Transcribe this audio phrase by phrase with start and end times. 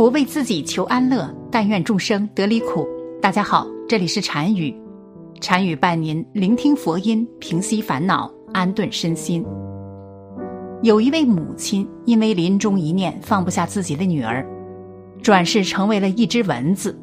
[0.00, 2.88] 不为自己求安乐，但愿众生得离苦。
[3.20, 4.74] 大家好，这里是禅语，
[5.42, 9.44] 禅语伴您聆听佛音，平息烦恼，安顿身心。
[10.82, 14.42] 有一位母亲，因为临终一念放不下自己的女儿，
[15.20, 16.98] 转世成为了一只蚊子。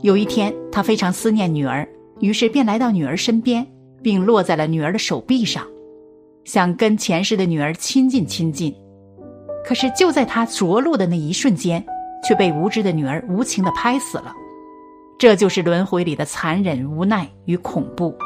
[0.00, 1.88] 有一天，她非常思念女儿，
[2.18, 3.64] 于是便来到女儿身边，
[4.02, 5.64] 并落在了女儿的手臂上，
[6.42, 8.74] 想跟前世的女儿亲近亲近。
[9.64, 11.84] 可是就在他着陆的那一瞬间，
[12.22, 14.34] 却被无知的女儿无情的拍死了。
[15.18, 18.16] 这就是轮回里的残忍、无奈与恐怖。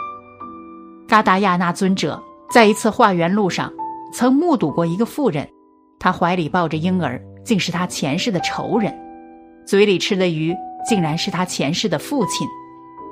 [1.09, 3.73] 嘎达亚那尊者在一次化缘路上，
[4.13, 5.49] 曾目睹过一个妇人，
[5.99, 8.93] 她怀里抱着婴儿，竟是他前世的仇人；
[9.67, 10.55] 嘴里吃的鱼，
[10.89, 12.47] 竟然是他前世的父亲。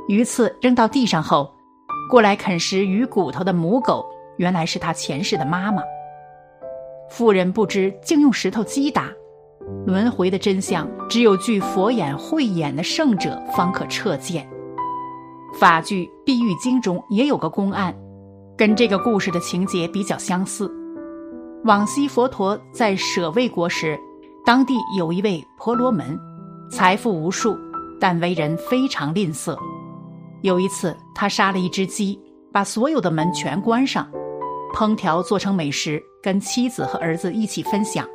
[0.08, 1.52] 鱼刺扔到地上后，
[2.10, 4.04] 过来啃食鱼骨头的母狗，
[4.36, 5.82] 原来是他前世的妈妈。
[7.10, 9.10] 妇人不知，竟用石头击打。
[9.86, 14.48] 轮回的真相，只有具佛眼慧眼的圣者方可彻见。
[15.58, 17.94] 法剧《碧玉经》中也有个公案，
[18.56, 20.70] 跟这个故事的情节比较相似。
[21.64, 23.98] 往昔佛陀在舍卫国时，
[24.44, 26.18] 当地有一位婆罗门，
[26.70, 27.56] 财富无数，
[28.00, 29.56] 但为人非常吝啬。
[30.40, 32.18] 有一次，他杀了一只鸡，
[32.50, 34.08] 把所有的门全关上。
[34.74, 38.08] 烹调做成美食，跟妻子和儿子一起分享。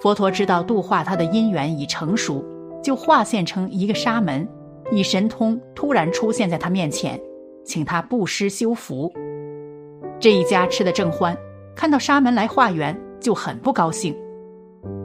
[0.00, 2.44] 佛陀知道度化他的因缘已成熟，
[2.82, 4.46] 就化现成一个沙门，
[4.90, 7.20] 以神通突然出现在他面前，
[7.64, 9.12] 请他布施修福。
[10.20, 11.36] 这一家吃得正欢，
[11.74, 14.16] 看到沙门来化缘，就很不高兴。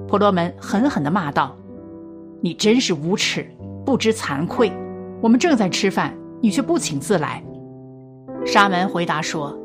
[0.08, 1.56] 婆罗门狠狠地骂道
[2.42, 3.45] ：“你真是无耻，
[3.86, 4.72] 不知惭愧！
[5.22, 7.44] 我们正在吃饭，你却不请自来。”
[8.45, 9.58] 沙门回答说。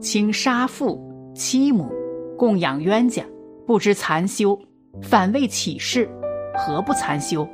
[0.00, 1.00] 请杀父
[1.34, 1.90] 妻母，
[2.36, 3.24] 供养冤家，
[3.66, 4.58] 不知残修，
[5.02, 6.08] 反为启示，
[6.54, 7.48] 何不残修？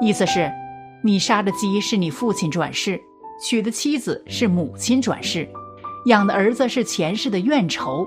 [0.00, 0.52] 意思是，
[1.02, 3.00] 你杀的鸡是你父亲转世，
[3.40, 5.48] 娶的妻子是母亲转世，
[6.06, 8.06] 养的儿子是前世的怨仇，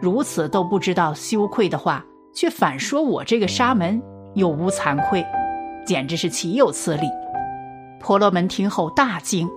[0.00, 4.00] 如此都不知道羞愧的话，却反说我这个沙门
[4.34, 5.24] 有无惭愧，
[5.86, 7.08] 简直是岂有此理！
[7.98, 9.48] 婆罗门听后大惊。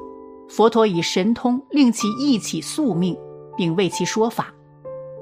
[0.48, 3.18] 佛陀以神通令其忆起宿命，
[3.56, 4.54] 并为其说法，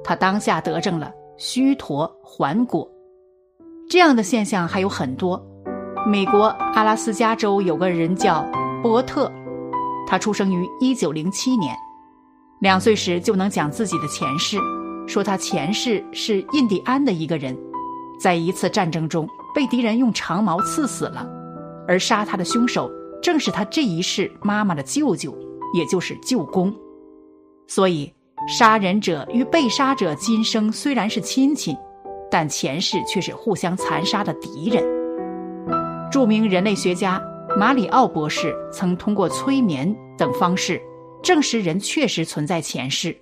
[0.03, 2.85] 他当下得证了虚陀环果。
[3.89, 5.41] 这样的现象还有很多。
[6.05, 8.45] 美国阿拉斯加州有个人叫
[8.83, 9.31] 波特，
[10.05, 11.73] 他出生于一九零七年，
[12.59, 14.57] 两岁时就能讲自己的前世，
[15.07, 17.57] 说他前世是印第安的一个人，
[18.19, 21.25] 在一次战争中被敌人用长矛刺死了，
[21.87, 22.91] 而杀他的凶手。
[23.21, 25.33] 正是他这一世妈妈的舅舅，
[25.73, 26.73] 也就是舅公，
[27.67, 28.13] 所以
[28.51, 31.77] 杀人者与被杀者今生虽然是亲戚，
[32.31, 34.83] 但前世却是互相残杀的敌人。
[36.11, 37.21] 著名人类学家
[37.55, 40.81] 马里奥博士曾通过催眠等方式
[41.21, 43.15] 证实人确实存在前世。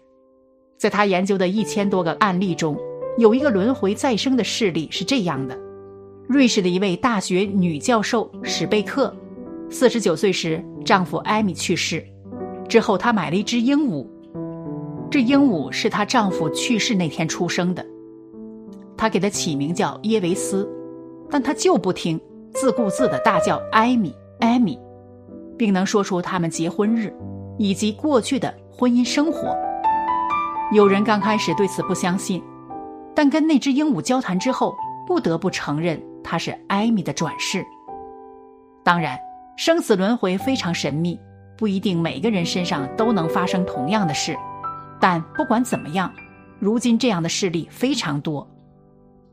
[0.77, 2.77] 在他研究的一千多个案例中，
[3.17, 5.59] 有一个轮回再生的事例是这样的：
[6.29, 9.13] 瑞士的一位大学女教授史贝克。
[9.69, 12.01] 四十九岁时，丈夫艾米去世，
[12.69, 14.07] 之后她买了一只鹦鹉。
[15.17, 17.83] 这鹦鹉是她丈夫去世那天出生的，
[18.95, 20.69] 她给它起名叫耶维斯，
[21.28, 22.22] 但她就不听，
[22.53, 24.79] 自顾自的大叫艾米艾米，
[25.57, 27.11] 并能说出他们结婚日
[27.57, 29.57] 以及过去的婚姻生活。
[30.72, 32.39] 有人刚开始对此不相信，
[33.16, 34.75] 但跟那只鹦鹉交谈之后，
[35.07, 37.66] 不得不承认它是艾米的转世。
[38.83, 39.17] 当然。
[39.56, 41.19] 生死轮回非常神秘，
[41.57, 44.38] 不一定每个人身上都能发生同样的事。
[44.99, 46.11] 但不管怎么样，
[46.59, 48.47] 如今这样的事例非常多。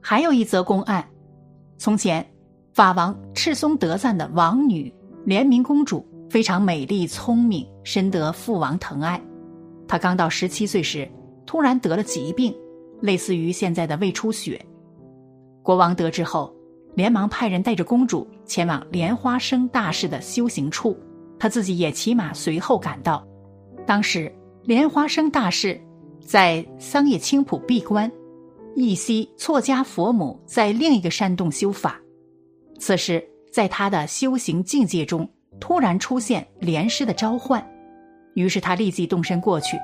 [0.00, 1.04] 还有一则公案：
[1.78, 2.26] 从前，
[2.72, 4.92] 法王赤松德赞的王女
[5.24, 9.20] 莲明公主非常美丽聪明，深得父王疼爱。
[9.88, 11.10] 她刚到十七岁时，
[11.46, 12.54] 突然得了疾病，
[13.00, 14.64] 类似于现在的胃出血。
[15.62, 16.54] 国王得知后。
[16.96, 20.96] 连忙派人带着公主前往莲花生大师的修行处，
[21.40, 23.26] 他自己也骑马随后赶到。
[23.84, 24.32] 当时
[24.64, 25.78] 莲花生大师
[26.24, 28.10] 在桑叶青浦闭关，
[28.74, 32.00] 一西错家佛母在另一个山洞修法。
[32.78, 33.22] 此时
[33.52, 35.30] 在他的修行境界中，
[35.60, 37.62] 突然出现莲师的召唤，
[38.32, 39.76] 于是他立即动身过去。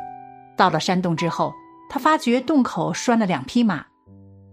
[0.57, 1.53] 到了山洞之后，
[1.91, 3.85] 他发觉洞口拴了两匹马，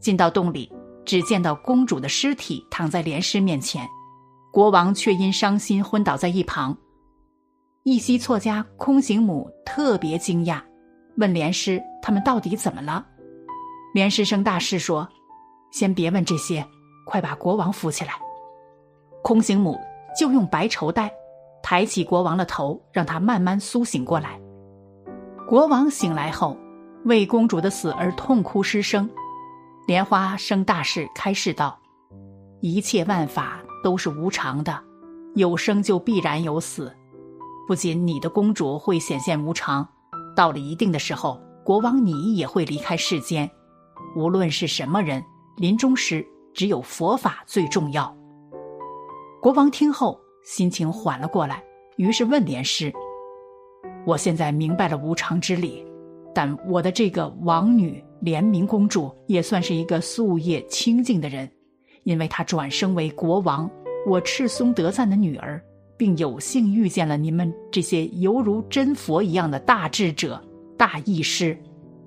[0.02, 0.70] 进到洞里。
[1.06, 3.88] 只见到公主的尸体躺在莲师面前，
[4.52, 6.78] 国王却因伤心昏倒在一旁。
[7.88, 10.60] 一夕错家空行母特别惊讶，
[11.16, 13.08] 问莲师：“他们到底怎么了？”
[13.96, 15.08] 莲师生大士说
[15.72, 16.68] ：“先别问这些，
[17.06, 18.12] 快把国王扶起来。”
[19.24, 19.80] 空行母
[20.20, 21.10] 就用白绸带
[21.64, 24.38] 抬起国王的头，让他慢慢苏醒过来。
[25.48, 26.58] 国王醒来后，
[27.06, 29.10] 为公主的死而痛哭失声。
[29.88, 31.80] 莲花生大士开示道
[32.60, 34.78] ：“一切万法都是无常的，
[35.36, 36.94] 有生就必然有死。
[37.68, 39.88] 不仅你的公主会显现无常，
[40.36, 43.50] 到了一定的时候，国王你也会离开世间。
[44.16, 45.22] 无论是什么人，
[45.58, 48.16] 临终时只有佛法最重要。”
[49.42, 51.62] 国王听后心情缓了过来，
[51.98, 52.92] 于是问莲师
[54.08, 55.86] ：“我现在明白了无常之理，
[56.34, 61.48] 但我的这个王女。”莲明公主也算是一个夙业清净的人，
[62.02, 63.70] 因为她转生为国王
[64.08, 65.64] 我赤松德赞的女儿，
[65.98, 70.42] 并有幸遇见了你们这些犹如真佛一样的大智者、
[70.78, 71.58] 大义师。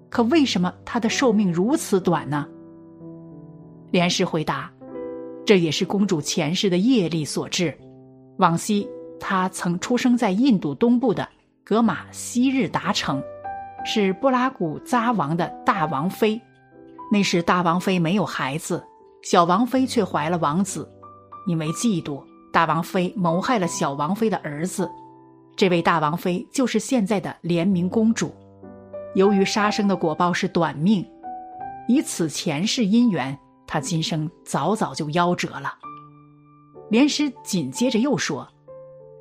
[0.08, 2.46] 可为什么她的寿命如此短呢？
[3.90, 4.70] 莲师回答
[5.44, 7.76] ：“这也是公主前世的业力所致。
[8.38, 8.88] 往昔
[9.18, 11.28] 她曾出生在印度东部的
[11.64, 13.22] 格玛昔日达城。”
[13.82, 16.38] 是布拉古扎王的大王妃，
[17.10, 18.84] 那时大王妃没有孩子，
[19.22, 20.86] 小王妃却怀了王子。
[21.46, 22.22] 因为嫉妒，
[22.52, 24.90] 大王妃谋害了小王妃的儿子。
[25.56, 28.34] 这位大王妃就是现在的莲明公主。
[29.14, 31.04] 由于杀生的果报是短命，
[31.88, 33.36] 以此前世因缘，
[33.66, 35.74] 她今生早早就夭折了。
[36.90, 38.48] 莲师紧接着又说：“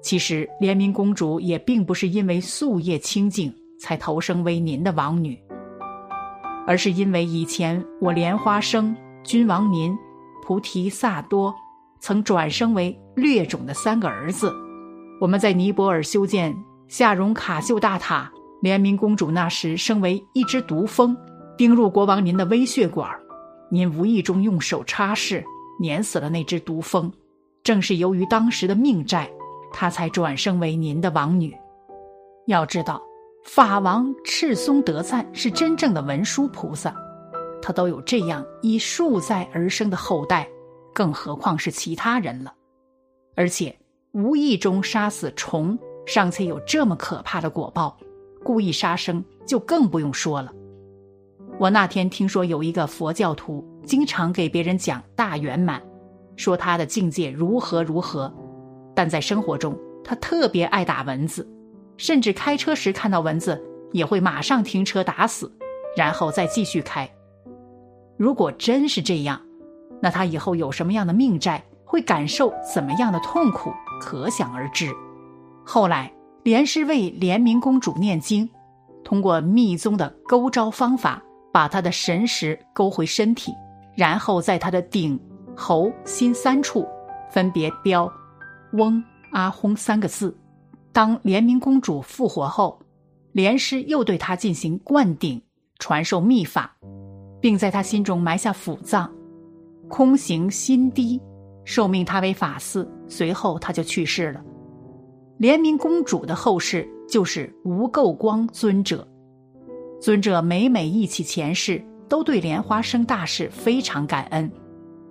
[0.01, 5.41] 其实莲明公主也并不是因为夙夜清净。”才投生为您的王女，
[6.67, 8.93] 而是因为以前我莲花生
[9.23, 9.97] 君王您、
[10.43, 11.55] 菩提萨多
[11.99, 14.53] 曾转生为劣种的三个儿子。
[15.19, 16.55] 我们在尼泊尔修建
[16.87, 18.31] 夏荣卡秀大塔，
[18.61, 21.15] 莲明公主那时生为一只毒蜂，
[21.57, 23.09] 叮入国王您的微血管，
[23.69, 25.43] 您无意中用手擦拭，
[25.79, 27.11] 碾死了那只毒蜂。
[27.63, 29.29] 正是由于当时的命债，
[29.71, 31.55] 她才转生为您的王女。
[32.47, 33.01] 要知道。
[33.45, 36.93] 法王赤松德赞是真正的文殊菩萨，
[37.61, 40.47] 他都有这样以数载而生的后代，
[40.99, 42.53] 更何况是其他人了。
[43.33, 43.73] 而且
[44.11, 47.97] 无意中杀死虫，尚且有这么可怕的果报，
[48.43, 50.51] 故意杀生就更不用说了。
[51.57, 55.81] 我那天听说有一个佛教徒，经常给别人讲大圆满，
[56.35, 58.29] 说他的境界如何如何，
[58.93, 61.49] 但在生活中他特别爱打蚊子。
[61.95, 63.57] 甚至开车时看到蚊子，
[63.93, 65.49] 也会马上停车打死，
[65.95, 67.09] 然后再继续开。
[68.17, 69.41] 如果真是这样，
[70.01, 74.91] 那他以后有什么样的命债，会感受怎么样的痛苦，可想而知。
[75.65, 76.11] 后来，
[76.43, 78.49] 莲师为莲明公主念经，
[79.03, 83.53] 通过密宗的勾招方法，把她的神识勾回身体，
[83.95, 85.19] 然后在她的顶、
[85.55, 86.87] 喉、心三处，
[87.29, 88.11] 分别标
[88.73, 90.35] “嗡阿轰”三个字。
[90.91, 92.79] 当莲明公主复活后，
[93.31, 95.41] 莲师又对她进行灌顶，
[95.77, 96.75] 传授秘法，
[97.39, 99.11] 并在她心中埋下腑藏，
[99.89, 101.19] 空行心低，
[101.65, 102.89] 受命他为法寺。
[103.09, 104.41] 随后他就去世了。
[105.39, 109.07] 莲明公主的后世就是无垢光尊者，
[109.99, 114.51] 尊者每每忆起前世，都对莲花生大士非常感恩，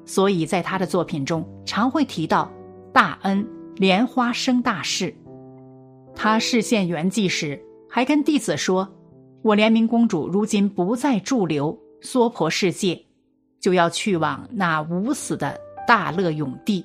[0.05, 2.51] 所以在他的作品中常会提到
[2.93, 3.45] 大恩
[3.77, 5.13] 莲花生大士。
[6.15, 8.89] 他视现圆寂时，还跟弟子说
[9.43, 13.05] ：“我莲明公主如今不再驻留娑婆世界，
[13.61, 16.85] 就要去往那无死的大乐永地。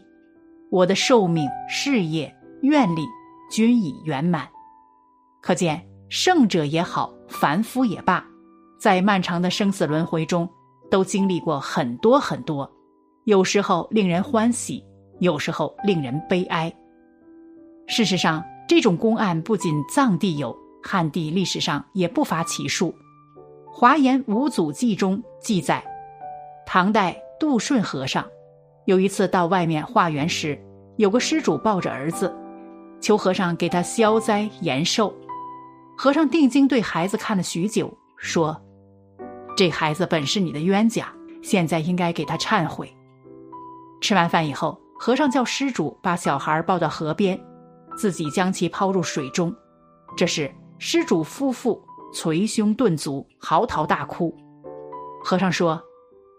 [0.70, 3.06] 我的寿命、事业、愿力
[3.52, 4.48] 均已圆满。
[5.42, 8.26] 可见圣者也好，凡夫也罢，
[8.80, 10.50] 在漫长的生死轮回中，
[10.90, 12.72] 都经历过很多很多，
[13.26, 14.84] 有时候令人欢喜，
[15.20, 16.74] 有时候令人悲哀。
[17.88, 22.88] 事实上。”这种公案不仅藏地有，汉地历史上也不乏其数。
[23.72, 25.84] 《华严五祖记》中记载，
[26.66, 28.26] 唐代杜顺和尚
[28.86, 30.60] 有一次到外面化缘时，
[30.98, 32.34] 有个施主抱着儿子，
[33.00, 35.14] 求和尚给他消灾延寿。
[35.98, 38.60] 和尚定睛对孩子看了许久，说
[39.56, 42.92] ：“这孩子本是你的冤家，现在应该给他忏悔。”
[44.02, 47.40] 吃完饭以后，和尚叫施主把小孩抱到河边。
[47.96, 49.56] 自己将其抛入水中，
[50.18, 51.80] 这时施主夫妇
[52.12, 54.36] 捶胸顿足，嚎啕大哭。
[55.24, 55.80] 和尚说：“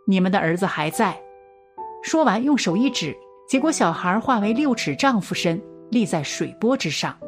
[0.07, 1.21] 你们的儿子还在。”
[2.03, 3.17] 说完，用手一指，
[3.49, 7.19] 结果小孩化为六尺丈夫身，立在水波之上，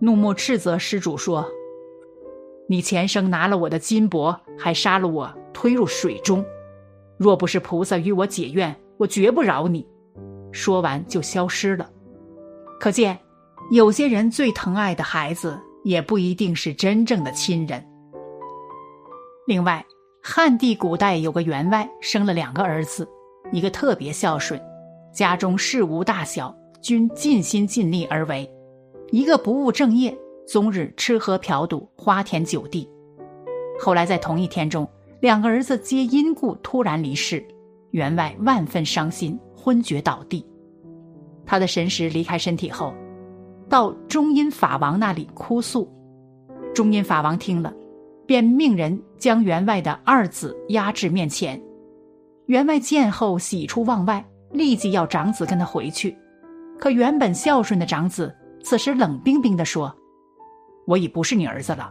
[0.00, 1.46] 怒目斥责施主说
[2.68, 6.44] ：“你前生拿了我的金箔，还杀了我，推入水中。
[7.18, 9.86] 若不是菩萨与我解怨，我绝不饶你。”
[10.52, 11.90] 说完就消失了。
[12.80, 13.18] 可见，
[13.70, 17.84] 有些人最疼爱的孩子，也不一定是真正的亲人。
[19.46, 19.84] 另外，
[20.22, 23.08] 汉帝古代有个员外生了两个儿子，
[23.52, 24.60] 一个特别孝顺，
[25.12, 28.46] 家中事无大小均尽心尽力而为；
[29.10, 32.88] 一个不务正业，终日吃喝嫖赌，花天酒地。
[33.80, 34.86] 后来在同一天中，
[35.20, 37.42] 两个儿子皆因故突然离世，
[37.92, 40.44] 员外万分伤心，昏厥倒地。
[41.46, 42.92] 他的神识离开身体后，
[43.68, 45.90] 到中阴法王那里哭诉。
[46.74, 47.72] 中阴法王听了，
[48.28, 51.58] 便命人将员外的二子押至面前。
[52.44, 56.14] 员外见后喜出望外，立即要长子跟他回去。
[56.78, 59.96] 可原本孝顺的长子此时冷冰冰地说
[60.86, 61.90] ：“我已不是你儿子了。”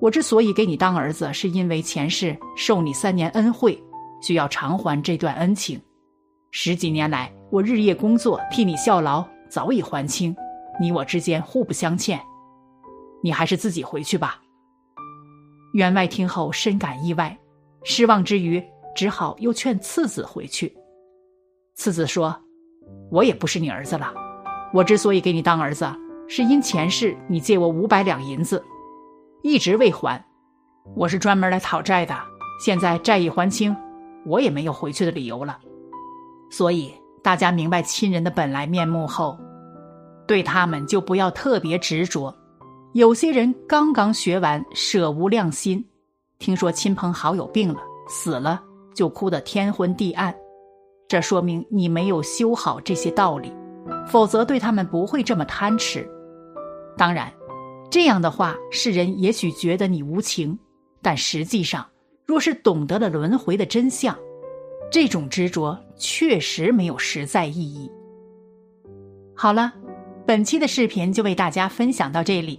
[0.00, 3.76] 我之所以给你当儿子，是因为前世受你三年恩惠，
[4.22, 5.80] 需要偿还这段恩情。
[6.52, 10.36] 十几年来，我日夜工作替你效劳，早已还清，
[10.80, 12.20] 你我之间互不相欠。
[13.24, 14.40] 你还是自己回去吧。
[15.74, 17.36] 员外听后深感意外，
[17.82, 18.62] 失望之余，
[18.94, 20.72] 只好又劝次子回去。
[21.74, 22.40] 次子说
[23.10, 24.14] ：“我也不是你儿子了，
[24.72, 25.84] 我之所以给你当儿子，
[26.28, 28.64] 是因前世你借我五百两银子。”
[29.42, 30.24] 一直未还，
[30.94, 32.16] 我是专门来讨债的。
[32.64, 33.76] 现在债已还清，
[34.26, 35.58] 我也没有回去的理由了。
[36.52, 39.36] 所以大家明白亲人的本来面目后，
[40.24, 42.32] 对他们就不要特别执着。
[42.94, 45.84] 有些人刚刚学完舍无量心，
[46.38, 48.62] 听说亲朋好友病了、死了，
[48.94, 50.32] 就哭得天昏地暗，
[51.08, 53.52] 这说明你没有修好这些道理，
[54.06, 56.08] 否则对他们不会这么贪吃。
[56.96, 57.32] 当然。
[57.90, 60.58] 这样的话，世人也许觉得你无情，
[61.00, 61.86] 但实际上，
[62.26, 64.16] 若是懂得了轮回的真相，
[64.90, 67.88] 这种执着确实没有实在意义。
[69.34, 69.72] 好了，
[70.26, 72.58] 本期的视频就为大家分享到这里，